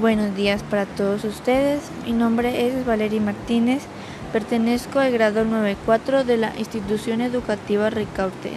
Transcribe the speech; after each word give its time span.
Buenos 0.00 0.34
días 0.34 0.62
para 0.62 0.86
todos 0.86 1.24
ustedes. 1.24 1.82
Mi 2.06 2.12
nombre 2.12 2.66
es 2.66 2.86
Valery 2.86 3.20
Martínez. 3.20 3.82
Pertenezco 4.32 4.98
al 4.98 5.12
grado 5.12 5.44
94 5.44 6.24
de 6.24 6.38
la 6.38 6.56
institución 6.56 7.20
educativa 7.20 7.90
Ricaurte. 7.90 8.52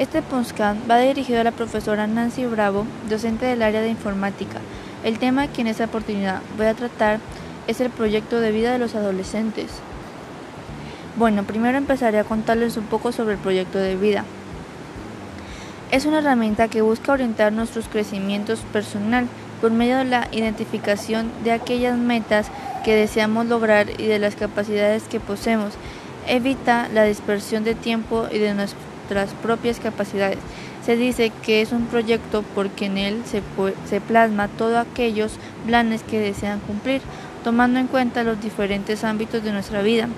Este 0.00 0.22
podcast 0.22 0.80
va 0.90 0.98
dirigido 0.98 1.40
a 1.40 1.44
la 1.44 1.52
profesora 1.52 2.08
Nancy 2.08 2.46
Bravo, 2.46 2.84
docente 3.08 3.46
del 3.46 3.62
área 3.62 3.80
de 3.80 3.90
informática. 3.90 4.58
El 5.04 5.20
tema 5.20 5.46
que 5.46 5.60
en 5.60 5.68
esta 5.68 5.84
oportunidad 5.84 6.42
voy 6.56 6.66
a 6.66 6.74
tratar 6.74 7.20
es 7.68 7.80
el 7.80 7.90
proyecto 7.90 8.40
de 8.40 8.50
vida 8.50 8.72
de 8.72 8.80
los 8.80 8.96
adolescentes. 8.96 9.70
Bueno, 11.14 11.44
primero 11.44 11.78
empezaré 11.78 12.18
a 12.18 12.24
contarles 12.24 12.76
un 12.76 12.86
poco 12.86 13.12
sobre 13.12 13.34
el 13.34 13.40
proyecto 13.40 13.78
de 13.78 13.94
vida. 13.94 14.24
Es 15.92 16.06
una 16.06 16.18
herramienta 16.18 16.66
que 16.66 16.82
busca 16.82 17.12
orientar 17.12 17.52
nuestros 17.52 17.86
crecimientos 17.86 18.58
personal 18.72 19.28
por 19.60 19.70
medio 19.70 19.98
de 19.98 20.04
la 20.04 20.28
identificación 20.32 21.30
de 21.44 21.52
aquellas 21.52 21.96
metas 21.98 22.50
que 22.84 22.94
deseamos 22.94 23.46
lograr 23.46 23.88
y 24.00 24.06
de 24.06 24.18
las 24.18 24.36
capacidades 24.36 25.04
que 25.04 25.20
poseemos. 25.20 25.72
Evita 26.28 26.88
la 26.92 27.04
dispersión 27.04 27.64
de 27.64 27.74
tiempo 27.74 28.26
y 28.30 28.38
de 28.38 28.54
nuestras 28.54 29.32
propias 29.42 29.80
capacidades. 29.80 30.38
Se 30.84 30.96
dice 30.96 31.32
que 31.42 31.62
es 31.62 31.72
un 31.72 31.86
proyecto 31.86 32.44
porque 32.54 32.86
en 32.86 32.96
él 32.96 33.22
se, 33.26 34.00
plasma 34.00 34.46
todos 34.46 34.76
aquellos 34.76 35.32
planes 35.66 36.04
que 36.04 36.20
desean 36.20 36.60
cumplir, 36.60 37.00
tomando 37.42 37.80
en 37.80 37.88
cuenta 37.88 38.22
los 38.22 38.40
diferentes 38.40 39.02
ámbitos 39.02 39.42
de 39.42 39.50
nuestra 39.50 39.82
vida. 39.82 40.08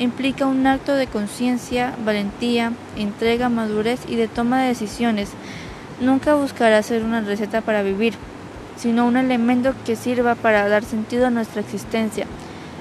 Implica 0.00 0.46
un 0.46 0.66
acto 0.66 0.94
de 0.96 1.06
conciencia, 1.06 1.94
valentía, 2.04 2.72
entrega, 2.96 3.48
madurez 3.48 4.00
y 4.08 4.16
de 4.16 4.26
toma 4.26 4.62
de 4.62 4.68
decisiones. 4.68 5.30
Nunca 6.00 6.34
buscará 6.34 6.82
ser 6.82 7.04
una 7.04 7.20
receta 7.20 7.60
para 7.60 7.82
vivir, 7.82 8.14
sino 8.76 9.06
un 9.06 9.16
elemento 9.16 9.74
que 9.84 9.96
sirva 9.96 10.34
para 10.34 10.68
dar 10.68 10.84
sentido 10.84 11.26
a 11.26 11.30
nuestra 11.30 11.60
existencia. 11.60 12.26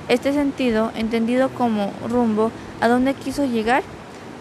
Este 0.08 0.34
sentido, 0.34 0.92
entendido 0.96 1.50
como 1.50 1.92
rumbo 2.08 2.52
a 2.80 2.88
dónde 2.88 3.14
quiso 3.14 3.46
llegar, 3.46 3.84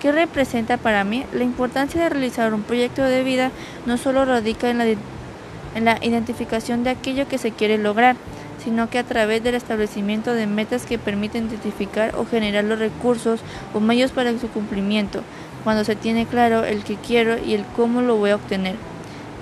¿qué 0.01 0.13
representa 0.13 0.77
para 0.77 1.05
mí? 1.05 1.25
La 1.33 1.45
importancia 1.45 2.03
de 2.03 2.11
realizar 2.11 2.53
un 2.53 2.63
proyecto 2.63 3.03
de 3.03 3.25
vida 3.25 3.51
no 3.87 3.97
solo 3.97 4.25
radica 4.25 4.69
en 4.69 4.79
la, 4.79 4.85
en 4.87 5.85
la 5.85 5.99
identificación 6.03 6.85
de 6.85 6.91
aquello 6.91 7.29
que 7.29 7.39
se 7.39 7.53
quiere 7.53 7.79
lograr, 7.79 8.17
sino 8.63 8.91
que 8.91 8.99
a 8.99 9.05
través 9.05 9.43
del 9.43 9.55
establecimiento 9.55 10.35
de 10.35 10.47
metas 10.47 10.87
que 10.87 10.99
permiten 10.99 11.47
identificar 11.47 12.15
o 12.17 12.27
generar 12.27 12.65
los 12.65 12.79
recursos 12.79 13.41
o 13.73 13.81
medios 13.81 14.11
para 14.11 14.39
su 14.39 14.49
cumplimiento, 14.49 15.23
cuando 15.65 15.85
se 15.85 15.97
tiene 15.97 16.27
claro 16.27 16.65
el 16.65 16.85
que 16.85 16.97
quiero 16.97 17.37
y 17.43 17.55
el 17.55 17.65
cómo 17.77 18.03
lo 18.03 18.17
voy 18.17 18.31
a 18.31 18.37
obtener. 18.37 18.77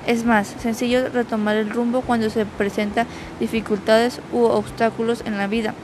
Es 0.07 0.25
más 0.25 0.49
sencillo 0.59 1.09
retomar 1.11 1.57
el 1.57 1.71
rumbo 1.71 2.01
cuando 2.01 2.29
se 2.29 2.45
presentan 2.45 3.07
dificultades 3.39 4.21
u 4.33 4.43
obstáculos 4.43 5.23
en 5.25 5.39
la 5.39 5.47
vida, 5.47 5.75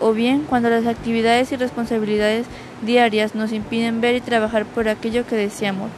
o 0.00 0.12
bien 0.12 0.44
cuando 0.48 0.70
las 0.70 0.86
actividades 0.86 1.52
y 1.52 1.56
responsabilidades 1.56 2.46
diarias 2.82 3.34
nos 3.34 3.52
impiden 3.52 4.00
ver 4.00 4.16
y 4.16 4.20
trabajar 4.20 4.64
por 4.64 4.88
aquello 4.88 5.26
que 5.26 5.36
deseamos. 5.36 5.90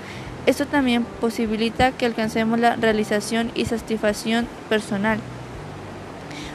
Esto 0.47 0.67
también 0.67 1.05
posibilita 1.21 1.93
que 1.93 2.07
alcancemos 2.07 2.59
la 2.59 2.75
realización 2.75 3.53
y 3.55 3.67
satisfacción 3.67 4.49
personal. 4.69 5.21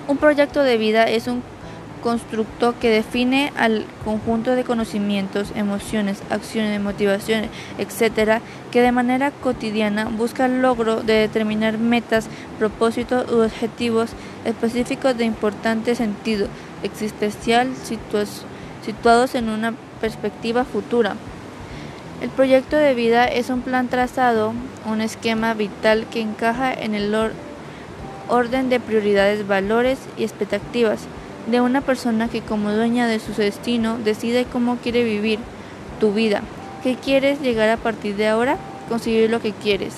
Un 0.08 0.18
proyecto 0.18 0.64
de 0.64 0.78
vida 0.78 1.06
es 1.06 1.28
un 1.28 1.44
constructo 2.06 2.78
que 2.80 2.92
define 2.92 3.52
al 3.58 3.84
conjunto 4.04 4.52
de 4.52 4.64
conocimientos, 4.64 5.52
emociones, 5.56 6.22
acciones, 6.30 6.80
motivaciones, 6.80 7.50
etcétera, 7.80 8.42
que 8.72 8.84
de 8.84 8.92
manera 8.92 9.32
cotidiana 9.32 10.06
busca 10.06 10.46
el 10.46 10.62
logro 10.62 11.02
de 11.02 11.14
determinar 11.14 11.80
metas, 11.80 12.28
propósitos 12.60 13.32
u 13.32 13.42
objetivos 13.42 14.12
específicos 14.46 15.18
de 15.18 15.26
importante 15.26 15.96
sentido 15.96 16.48
existencial 16.84 17.72
situados 17.76 19.34
en 19.34 19.50
una 19.50 19.74
perspectiva 20.00 20.64
futura. 20.64 21.16
El 22.22 22.30
proyecto 22.30 22.76
de 22.76 22.94
vida 22.94 23.26
es 23.26 23.50
un 23.50 23.62
plan 23.62 23.88
trazado, 23.88 24.54
un 24.86 25.02
esquema 25.02 25.56
vital 25.56 26.06
que 26.12 26.22
encaja 26.22 26.72
en 26.72 26.94
el 26.94 27.16
orden 28.30 28.70
de 28.70 28.80
prioridades, 28.80 29.48
valores 29.48 29.98
y 30.18 30.24
expectativas 30.24 31.08
de 31.48 31.62
una 31.62 31.82
persona 31.82 32.28
que 32.28 32.42
como 32.42 32.72
dueña 32.72 33.08
de 33.08 33.20
su 33.20 33.34
destino 33.34 33.98
decide 33.98 34.46
cómo 34.46 34.78
quiere 34.78 35.04
vivir 35.04 35.40
tu 36.00 36.14
vida. 36.14 36.42
¿Qué 36.84 36.96
quieres 36.96 37.42
llegar 37.42 37.70
a 37.70 37.78
partir 37.78 38.16
de 38.16 38.28
ahora? 38.28 38.58
Conseguir 38.90 39.30
lo 39.30 39.42
que 39.42 39.52
quieres. 39.52 39.96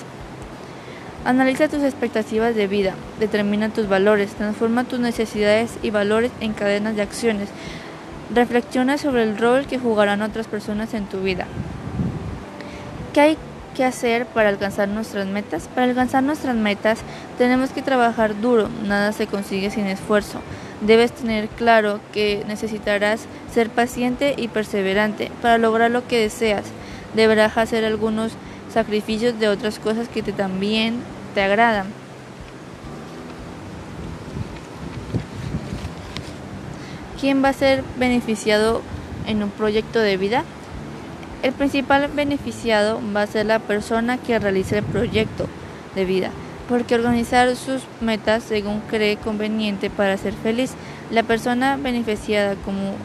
Analiza 1.25 1.67
tus 1.67 1.83
expectativas 1.83 2.55
de 2.55 2.67
vida, 2.67 2.93
determina 3.19 3.69
tus 3.69 3.89
valores, 3.89 4.31
transforma 4.35 4.85
tus 4.85 4.99
necesidades 4.99 5.71
y 5.81 5.89
valores 5.89 6.31
en 6.39 6.53
cadenas 6.53 6.95
de 6.95 7.01
acciones. 7.01 7.49
Reflexiona 8.33 8.97
sobre 8.97 9.23
el 9.23 9.37
rol 9.37 9.65
que 9.65 9.79
jugarán 9.79 10.21
otras 10.21 10.47
personas 10.47 10.93
en 10.93 11.05
tu 11.05 11.21
vida. 11.21 11.45
¿Qué 13.13 13.21
hay 13.21 13.37
que 13.75 13.83
hacer 13.83 14.25
para 14.25 14.49
alcanzar 14.49 14.87
nuestras 14.87 15.27
metas? 15.27 15.67
Para 15.73 15.87
alcanzar 15.87 16.23
nuestras 16.23 16.55
metas 16.55 16.99
tenemos 17.37 17.71
que 17.71 17.81
trabajar 17.81 18.39
duro, 18.39 18.69
nada 18.85 19.11
se 19.11 19.27
consigue 19.27 19.69
sin 19.69 19.87
esfuerzo. 19.87 20.39
Debes 20.81 21.11
tener 21.11 21.47
claro 21.49 21.99
que 22.13 22.43
necesitarás 22.47 23.21
ser 23.51 23.69
paciente 23.69 24.35
y 24.38 24.47
perseverante 24.47 25.31
para 25.41 25.57
lograr 25.57 25.89
lo 25.89 26.07
que 26.07 26.19
deseas. 26.19 26.65
Deberás 27.15 27.57
hacer 27.57 27.83
algunos 27.83 28.33
sacrificios 28.71 29.39
de 29.39 29.49
otras 29.49 29.79
cosas 29.79 30.07
que 30.07 30.21
te 30.21 30.33
también 30.33 30.99
te 31.33 31.41
agradan. 31.41 31.88
¿Quién 37.19 37.44
va 37.44 37.49
a 37.49 37.53
ser 37.53 37.83
beneficiado 37.97 38.83
en 39.25 39.41
un 39.41 39.49
proyecto 39.49 40.00
de 40.00 40.18
vida? 40.18 40.44
El 41.41 41.53
principal 41.53 42.07
beneficiado 42.09 43.01
va 43.15 43.24
a 43.24 43.27
ser 43.27 43.47
la 43.47 43.57
persona 43.57 44.19
que 44.19 44.38
realice 44.38 44.77
el 44.77 44.83
proyecto 44.83 45.47
de 45.95 46.06
vida 46.06 46.31
porque 46.67 46.95
organizar 46.95 47.55
sus 47.55 47.83
metas 48.01 48.43
según 48.43 48.81
cree 48.81 49.17
conveniente 49.17 49.89
para 49.89 50.17
ser 50.17 50.33
feliz. 50.33 50.73
La 51.11 51.23
persona 51.23 51.77
beneficiada 51.77 52.55
como 52.65 52.95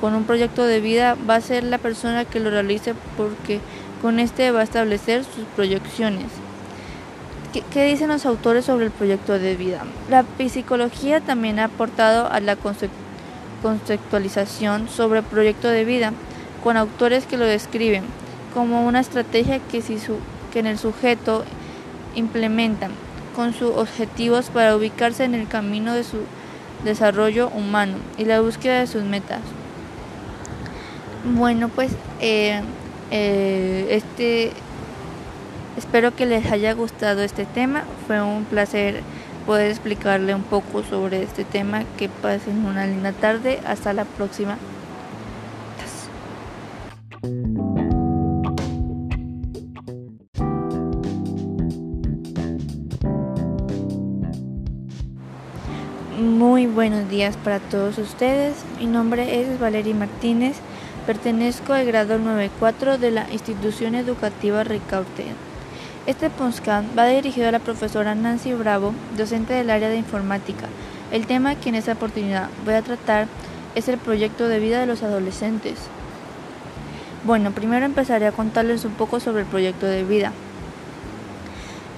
con 0.00 0.14
un 0.14 0.24
proyecto 0.24 0.64
de 0.64 0.80
vida 0.80 1.16
va 1.28 1.36
a 1.36 1.40
ser 1.40 1.64
la 1.64 1.78
persona 1.78 2.24
que 2.24 2.40
lo 2.40 2.50
realice 2.50 2.94
porque 3.16 3.60
con 4.02 4.18
este 4.18 4.50
va 4.50 4.60
a 4.60 4.64
establecer 4.64 5.24
sus 5.24 5.44
proyecciones. 5.56 6.26
¿Qué, 7.72 7.84
dicen 7.84 8.08
los 8.08 8.26
autores 8.26 8.64
sobre 8.64 8.86
el 8.86 8.90
proyecto 8.90 9.38
de 9.38 9.54
vida? 9.54 9.84
La 10.10 10.24
psicología 10.48 11.20
también 11.20 11.60
ha 11.60 11.66
aportado 11.66 12.28
a 12.30 12.40
la 12.40 12.56
conceptualización 13.62 14.88
sobre 14.88 15.20
el 15.20 15.24
proyecto 15.24 15.68
de 15.68 15.84
vida 15.84 16.12
con 16.64 16.76
autores 16.76 17.26
que 17.26 17.36
lo 17.36 17.44
describen 17.44 18.02
como 18.52 18.86
una 18.86 18.98
estrategia 19.00 19.60
que, 19.60 19.82
si 19.82 19.98
que 20.52 20.58
en 20.58 20.66
el 20.66 20.78
sujeto 20.78 21.44
implementan 22.16 22.90
con 23.34 23.52
sus 23.52 23.70
objetivos 23.70 24.46
para 24.46 24.76
ubicarse 24.76 25.24
en 25.24 25.34
el 25.34 25.48
camino 25.48 25.94
de 25.94 26.04
su 26.04 26.18
desarrollo 26.84 27.48
humano 27.48 27.96
y 28.16 28.24
la 28.24 28.40
búsqueda 28.40 28.80
de 28.80 28.86
sus 28.86 29.02
metas. 29.02 29.40
Bueno, 31.24 31.68
pues 31.68 31.92
eh, 32.20 32.60
eh, 33.10 33.86
este 33.90 34.52
espero 35.76 36.14
que 36.14 36.26
les 36.26 36.50
haya 36.50 36.72
gustado 36.74 37.22
este 37.22 37.46
tema. 37.46 37.84
Fue 38.06 38.20
un 38.22 38.44
placer 38.44 39.02
poder 39.46 39.70
explicarle 39.70 40.34
un 40.34 40.42
poco 40.42 40.82
sobre 40.82 41.22
este 41.22 41.44
tema. 41.44 41.84
Que 41.96 42.08
pasen 42.08 42.64
una 42.64 42.86
linda 42.86 43.12
tarde. 43.12 43.60
Hasta 43.66 43.92
la 43.92 44.04
próxima. 44.04 44.58
Muy 56.24 56.66
buenos 56.66 57.10
días 57.10 57.36
para 57.36 57.60
todos 57.60 57.98
ustedes. 57.98 58.54
Mi 58.78 58.86
nombre 58.86 59.42
es 59.42 59.60
Valery 59.60 59.92
Martínez. 59.92 60.56
Pertenezco 61.06 61.74
al 61.74 61.84
grado 61.84 62.18
94 62.18 62.96
de 62.96 63.10
la 63.10 63.30
institución 63.30 63.94
educativa 63.94 64.64
Ricaurte. 64.64 65.26
Este 66.06 66.30
podcast 66.30 66.86
va 66.96 67.04
dirigido 67.04 67.48
a 67.48 67.52
la 67.52 67.58
profesora 67.58 68.14
Nancy 68.14 68.54
Bravo, 68.54 68.94
docente 69.18 69.52
del 69.52 69.68
área 69.68 69.90
de 69.90 69.98
informática. 69.98 70.66
El 71.12 71.26
tema 71.26 71.56
que 71.56 71.68
en 71.68 71.74
esta 71.74 71.92
oportunidad 71.92 72.48
voy 72.64 72.72
a 72.72 72.80
tratar 72.80 73.28
es 73.74 73.88
el 73.88 73.98
proyecto 73.98 74.48
de 74.48 74.60
vida 74.60 74.80
de 74.80 74.86
los 74.86 75.02
adolescentes. 75.02 75.76
Bueno, 77.24 77.50
primero 77.50 77.84
empezaré 77.84 78.26
a 78.26 78.32
contarles 78.32 78.86
un 78.86 78.92
poco 78.92 79.20
sobre 79.20 79.42
el 79.42 79.46
proyecto 79.46 79.84
de 79.84 80.04
vida. 80.04 80.32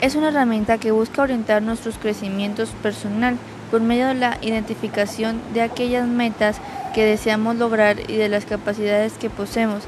Es 0.01 0.17
una 0.17 0.29
herramienta 0.29 0.79
que 0.79 0.91
busca 0.91 1.23
orientar 1.23 1.63
nuestros 1.63 1.97
crecimientos 1.97 2.71
personal 2.83 3.39
por 3.71 3.81
medio 3.81 4.09
de 4.09 4.15
la 4.15 4.39
identificación 4.43 5.41
de 5.55 5.63
aquellas 5.63 6.07
metas 6.07 6.61
que 6.95 7.05
deseamos 7.05 7.57
lograr 7.57 8.11
y 8.11 8.17
de 8.17 8.29
las 8.29 8.47
capacidades 8.47 9.15
que 9.15 9.31
poseemos. 9.31 9.83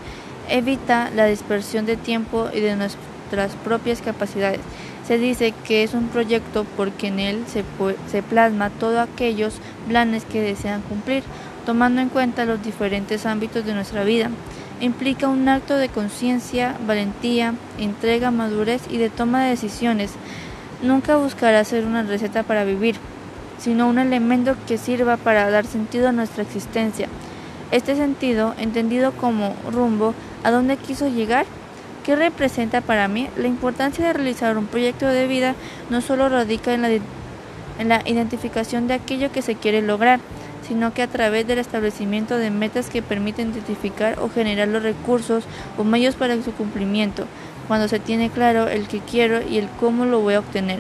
Evita 0.48 1.10
la 1.14 1.26
dispersión 1.26 1.86
de 1.86 1.96
tiempo 1.96 2.48
y 2.52 2.60
de 2.60 2.76
nuestras 2.76 3.54
propias 3.64 4.02
capacidades. 4.02 4.60
Se 5.06 5.16
dice 5.16 5.54
que 5.64 5.84
es 5.84 5.94
un 5.94 6.08
proyecto 6.08 6.66
porque 6.76 7.06
en 7.06 7.19
él 7.19 7.44
se, 7.46 8.22
plasma 8.22 8.69
todos 8.69 8.98
aquellos 8.98 9.54
planes 9.88 10.26
que 10.26 10.42
desean 10.42 10.82
cumplir, 10.82 11.22
tomando 11.64 12.02
en 12.02 12.10
cuenta 12.10 12.44
los 12.44 12.62
diferentes 12.62 13.25
ámbitos 13.25 13.64
de 13.64 13.72
nuestra 13.72 14.04
vida. 14.04 14.30
Implica 14.80 15.28
un 15.28 15.48
acto 15.48 15.76
de 15.76 15.88
conciencia, 15.88 16.76
valentía, 16.86 17.54
entrega, 17.78 18.30
madurez 18.30 18.82
y 18.90 18.98
de 18.98 19.08
toma 19.08 19.44
de 19.44 19.50
decisiones. 19.50 20.12
Nunca 20.82 21.16
buscará 21.16 21.64
ser 21.64 21.86
una 21.86 22.02
receta 22.02 22.42
para 22.42 22.64
vivir, 22.64 22.96
sino 23.58 23.88
un 23.88 23.99
elemento 23.99 24.56
que 24.66 24.78
sirva 24.78 25.16
para 25.16 25.50
dar 25.50 25.66
sentido 25.66 26.08
a 26.08 26.12
nuestra 26.12 26.43
existencia. 26.43 27.08
Este 27.70 27.96
sentido, 27.96 28.55
entendido 28.58 29.12
como 29.12 29.55
rumbo 29.70 30.14
a 30.43 30.50
dónde 30.50 30.76
quiso 30.76 31.08
llegar, 31.08 31.44
¿qué 32.05 32.16
representa 32.16 32.81
para 32.81 33.08
mí? 33.08 33.28
La 33.37 33.49
importancia 33.49 34.06
de 34.06 34.12
realizar 34.14 34.56
un 34.56 34.66
proyecto 34.66 35.06
de 35.06 35.26
vida 35.26 35.55
no 35.90 36.00
solo 36.00 36.28
radica 36.28 36.72
en 36.72 36.82
la, 36.82 36.88
en 36.90 37.88
la 37.88 38.02
identificación 38.06 38.88
de 38.88 38.94
aquello 38.94 39.31
que 39.32 39.43
se 39.43 39.55
quiere 39.55 39.82
lograr, 39.82 40.20
sino 40.66 40.94
que 40.94 41.02
a 41.02 41.08
través 41.08 41.46
del 41.46 41.58
establecimiento 41.58 42.38
de 42.38 42.50
metas 42.50 42.88
que 42.90 43.02
permiten 43.02 43.50
identificar 43.50 44.19
o 44.20 44.28
generar 44.28 44.69
los 44.69 44.82
recursos 44.82 45.44
o 45.76 45.84
medios 45.84 46.14
para 46.14 46.43
su 46.43 46.52
cumplimiento, 46.52 47.26
cuando 47.66 47.88
se 47.88 47.99
tiene 47.99 48.31
claro 48.31 48.69
el 48.69 48.87
que 48.87 49.00
quiero 49.00 49.40
y 49.46 49.58
el 49.58 49.69
cómo 49.81 50.04
lo 50.04 50.20
voy 50.20 50.34
a 50.34 50.40
obtener. 50.40 50.78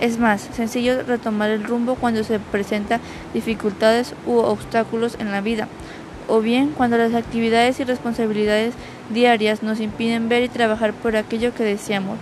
Es 0.00 0.18
más 0.18 0.42
sencillo 0.52 1.02
retomar 1.04 1.50
el 1.50 1.64
rumbo 1.64 1.94
cuando 1.94 2.22
se 2.22 2.38
presentan 2.38 3.00
dificultades 3.32 4.14
u 4.26 4.36
obstáculos 4.36 5.16
en 5.18 5.32
la 5.32 5.40
vida, 5.40 5.68
o 6.28 6.40
bien 6.40 6.72
cuando 6.76 6.98
las 6.98 7.14
actividades 7.14 7.80
y 7.80 7.84
responsabilidades 7.84 8.74
diarias 9.10 9.62
nos 9.62 9.80
impiden 9.80 10.28
ver 10.28 10.42
y 10.42 10.48
trabajar 10.48 10.92
por 10.92 11.16
aquello 11.16 11.54
que 11.54 11.64
deseamos. 11.64 12.18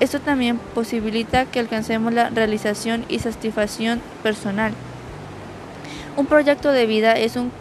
Esto 0.00 0.20
también 0.20 0.58
posibilita 0.74 1.46
que 1.46 1.60
alcancemos 1.60 2.12
la 2.12 2.28
realización 2.28 3.04
y 3.08 3.20
satisfacción 3.20 4.00
personal. 4.22 4.72
Un 6.16 6.26
proyecto 6.26 6.72
de 6.72 6.86
vida 6.86 7.12
es 7.12 7.36
un 7.36 7.52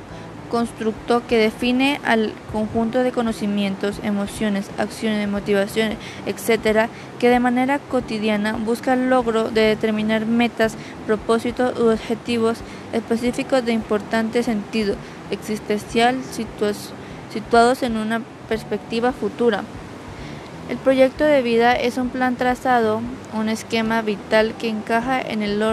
constructo 0.54 1.26
que 1.26 1.40
define 1.40 2.00
al 2.06 2.32
conjunto 2.52 3.02
de 3.02 3.12
conocimientos, 3.12 4.00
emociones, 4.04 4.70
acciones, 4.78 5.28
motivaciones, 5.28 5.98
etc., 6.28 6.90
que 7.18 7.30
de 7.30 7.40
manera 7.40 7.80
cotidiana 7.80 8.54
busca 8.54 8.94
el 8.94 9.10
logro 9.10 9.50
de 9.50 9.62
determinar 9.62 10.28
metas, 10.28 10.76
propósitos 11.08 11.76
u 11.80 11.90
objetivos 11.90 12.60
específicos 12.92 13.66
de 13.66 13.72
importante 13.72 14.44
sentido 14.44 14.96
existencial 15.32 16.20
situados 16.24 17.82
en 17.82 17.98
una 17.98 18.22
perspectiva 18.48 19.12
futura. 19.12 19.64
El 20.70 20.78
proyecto 20.78 21.24
de 21.24 21.42
vida 21.42 21.74
es 21.74 21.98
un 21.98 22.10
plan 22.10 22.36
trazado, 22.36 23.02
un 23.34 23.50
esquema 23.50 24.04
vital 24.04 24.54
que 24.60 24.70
encaja 24.70 25.20
en 25.20 25.42
el 25.42 25.64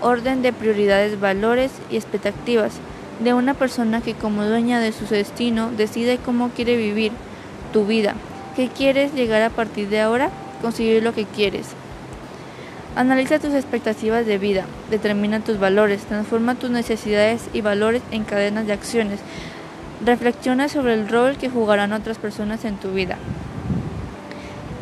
orden 0.00 0.42
de 0.42 0.52
prioridades, 0.52 1.20
valores 1.20 1.70
y 1.92 1.96
expectativas 1.96 2.80
de 3.20 3.34
una 3.34 3.54
persona 3.54 4.00
que 4.00 4.14
como 4.14 4.44
dueña 4.44 4.80
de 4.80 4.92
su 4.92 5.06
destino 5.06 5.70
decide 5.76 6.18
cómo 6.18 6.50
quiere 6.50 6.76
vivir 6.76 7.12
tu 7.72 7.86
vida. 7.86 8.14
¿Qué 8.56 8.68
quieres 8.68 9.14
llegar 9.14 9.42
a 9.42 9.50
partir 9.50 9.88
de 9.88 10.00
ahora? 10.00 10.30
Conseguir 10.62 11.02
lo 11.02 11.14
que 11.14 11.24
quieres. 11.24 11.68
Analiza 12.96 13.38
tus 13.38 13.54
expectativas 13.54 14.26
de 14.26 14.38
vida, 14.38 14.64
determina 14.90 15.40
tus 15.40 15.60
valores, 15.60 16.02
transforma 16.02 16.56
tus 16.56 16.70
necesidades 16.70 17.48
y 17.52 17.60
valores 17.60 18.02
en 18.10 18.24
cadenas 18.24 18.66
de 18.66 18.72
acciones. 18.72 19.20
Reflexiona 20.04 20.68
sobre 20.68 20.94
el 20.94 21.08
rol 21.08 21.36
que 21.36 21.50
jugarán 21.50 21.92
otras 21.92 22.18
personas 22.18 22.64
en 22.64 22.76
tu 22.76 22.92
vida. 22.92 23.16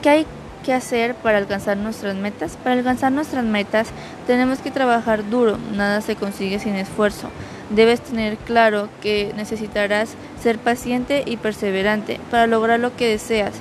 ¿Qué 0.03 0.09
hay 0.09 0.27
que 0.65 0.73
hacer 0.73 1.15
para 1.15 1.39
alcanzar 1.39 1.77
nuestras 1.77 2.17
metas? 2.17 2.57
Para 2.57 2.77
alcanzar 2.77 3.13
nuestras 3.13 3.45
metas 3.45 3.89
tenemos 4.27 4.61
que 4.61 4.71
trabajar 4.71 5.29
duro, 5.29 5.59
nada 5.75 6.01
se 6.01 6.17
consigue 6.17 6.59
sin 6.59 6.75
esfuerzo. 6.75 7.29
Debes 7.71 8.01
tener 8.01 8.37
claro 8.37 8.89
que 9.03 9.33
necesitarás 9.37 10.11
ser 10.41 10.59
paciente 10.59 11.25
y 11.27 11.37
perseverante 11.37 12.21
para 12.31 12.47
lograr 12.47 12.79
lo 12.79 12.95
que 12.95 13.09
deseas. 13.09 13.55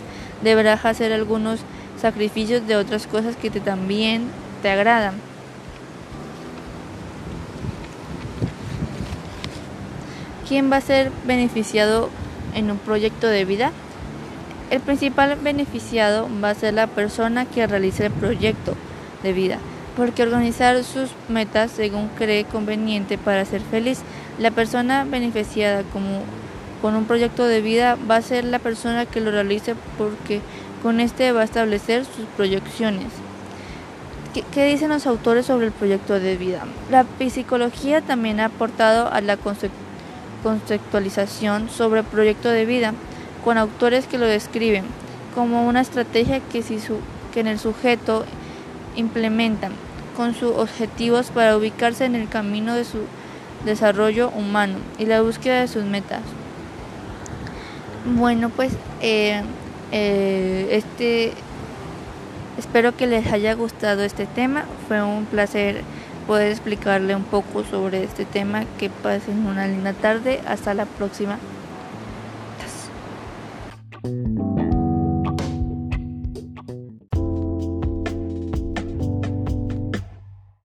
Deberás 0.43 0.85
hacer 0.85 1.11
algunos 1.11 1.61
sacrificios 1.99 2.67
de 2.67 2.75
otras 2.75 3.07
cosas 3.07 3.35
que 3.35 3.49
te 3.49 3.59
también 3.59 4.27
te 4.61 4.69
agradan. 4.69 5.15
¿Quién 10.47 10.71
va 10.71 10.77
a 10.77 10.81
ser 10.81 11.11
beneficiado 11.25 12.11
en 12.53 12.69
un 12.69 12.77
proyecto 12.77 13.27
de 13.27 13.45
vida? 13.45 13.71
El 14.69 14.81
principal 14.81 15.35
beneficiado 15.41 16.29
va 16.43 16.51
a 16.51 16.55
ser 16.55 16.75
la 16.75 16.85
persona 16.85 17.45
que 17.45 17.65
realice 17.65 18.05
el 18.05 18.11
proyecto 18.11 18.75
de 19.23 19.33
vida 19.33 19.57
porque 19.95 20.23
organizar 20.23 20.83
sus 20.83 21.11
metas 21.29 21.71
según 21.71 22.09
cree 22.09 22.43
conveniente 22.43 23.17
para 23.17 23.45
ser 23.45 23.61
feliz. 23.61 24.01
La 24.39 24.51
persona 24.51 25.05
beneficiada 25.05 25.83
como 25.93 26.23
con 26.81 26.95
un 26.95 27.05
proyecto 27.05 27.45
de 27.45 27.61
vida 27.61 27.97
va 28.09 28.17
a 28.17 28.21
ser 28.21 28.43
la 28.43 28.59
persona 28.59 29.05
que 29.05 29.21
lo 29.21 29.31
realice 29.31 29.75
porque 29.97 30.41
con 30.83 30.99
este 30.99 31.31
va 31.31 31.41
a 31.41 31.45
establecer 31.45 32.05
sus 32.05 32.25
proyecciones. 32.35 33.07
¿Qué, 34.51 34.65
dicen 34.65 34.89
los 34.89 35.07
autores 35.07 35.45
sobre 35.45 35.67
el 35.67 35.71
proyecto 35.71 36.19
de 36.19 36.35
vida? 36.35 36.65
La 36.91 37.05
psicología 37.29 38.01
también 38.01 38.41
ha 38.41 38.45
aportado 38.45 39.09
a 39.11 39.21
la 39.21 39.37
conceptualización 40.43 41.69
sobre 41.69 42.01
el 42.01 42.05
proyecto 42.05 42.49
de 42.49 42.65
vida 42.65 42.93
con 43.45 43.57
autores 43.57 44.07
que 44.07 44.17
lo 44.17 44.25
describen 44.25 44.83
como 45.33 45.65
una 45.67 45.79
estrategia 45.79 46.41
que, 46.41 46.61
si 46.63 46.79
que 47.33 47.39
en 47.39 47.47
el 47.47 47.59
sujeto 47.59 48.25
implementan 48.95 49.71
con 50.15 50.33
sus 50.33 50.51
objetivos 50.51 51.27
para 51.27 51.57
ubicarse 51.57 52.05
en 52.05 52.15
el 52.15 52.29
camino 52.29 52.73
de 52.73 52.85
su 52.85 52.99
desarrollo 53.65 54.29
humano 54.29 54.75
y 54.97 55.05
la 55.05 55.21
búsqueda 55.21 55.61
de 55.61 55.67
sus 55.67 55.83
metas. 55.83 56.21
Bueno, 58.05 58.49
pues 58.49 58.73
eh, 59.01 59.41
eh, 59.91 60.67
este 60.71 61.33
espero 62.57 62.95
que 62.95 63.07
les 63.07 63.31
haya 63.31 63.53
gustado 63.53 64.03
este 64.03 64.25
tema. 64.25 64.65
Fue 64.87 65.01
un 65.01 65.25
placer 65.25 65.81
poder 66.27 66.51
explicarle 66.51 67.15
un 67.15 67.23
poco 67.23 67.63
sobre 67.63 68.03
este 68.03 68.25
tema. 68.25 68.63
Que 68.77 68.89
pasen 68.89 69.45
una 69.45 69.67
linda 69.67 69.93
tarde. 69.93 70.41
Hasta 70.47 70.73
la 70.73 70.85
próxima. 70.85 71.37